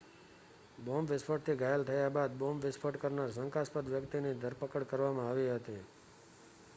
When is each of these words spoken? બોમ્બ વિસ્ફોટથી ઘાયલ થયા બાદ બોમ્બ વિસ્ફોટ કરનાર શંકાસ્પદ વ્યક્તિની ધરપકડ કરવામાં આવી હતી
બોમ્બ 0.77 1.11
વિસ્ફોટથી 1.11 1.55
ઘાયલ 1.55 1.83
થયા 1.83 2.13
બાદ 2.15 2.39
બોમ્બ 2.39 2.65
વિસ્ફોટ 2.65 2.97
કરનાર 2.97 3.33
શંકાસ્પદ 3.33 3.91
વ્યક્તિની 3.91 4.33
ધરપકડ 4.39 4.87
કરવામાં 4.87 5.29
આવી 5.29 5.49
હતી 5.51 5.81